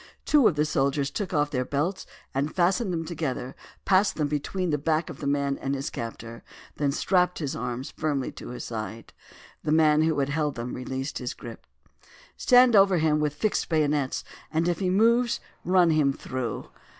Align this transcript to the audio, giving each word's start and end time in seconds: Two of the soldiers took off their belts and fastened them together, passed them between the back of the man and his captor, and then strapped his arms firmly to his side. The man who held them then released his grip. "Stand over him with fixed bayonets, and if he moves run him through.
Two 0.25 0.47
of 0.47 0.55
the 0.55 0.65
soldiers 0.65 1.11
took 1.11 1.31
off 1.31 1.51
their 1.51 1.63
belts 1.63 2.07
and 2.33 2.55
fastened 2.55 2.91
them 2.91 3.05
together, 3.05 3.53
passed 3.85 4.15
them 4.15 4.27
between 4.27 4.71
the 4.71 4.79
back 4.79 5.11
of 5.11 5.19
the 5.19 5.27
man 5.27 5.59
and 5.59 5.75
his 5.75 5.91
captor, 5.91 6.31
and 6.33 6.41
then 6.77 6.91
strapped 6.91 7.37
his 7.37 7.55
arms 7.55 7.91
firmly 7.91 8.31
to 8.31 8.49
his 8.49 8.63
side. 8.63 9.13
The 9.63 9.71
man 9.71 10.01
who 10.01 10.17
held 10.17 10.55
them 10.55 10.69
then 10.69 10.75
released 10.75 11.19
his 11.19 11.35
grip. 11.35 11.67
"Stand 12.35 12.75
over 12.75 12.97
him 12.97 13.19
with 13.19 13.35
fixed 13.35 13.69
bayonets, 13.69 14.23
and 14.49 14.67
if 14.67 14.79
he 14.79 14.89
moves 14.89 15.39
run 15.63 15.91
him 15.91 16.13
through. 16.13 16.69